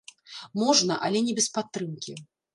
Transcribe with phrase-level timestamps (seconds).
[0.61, 2.19] Можна, але не без падтрымкі.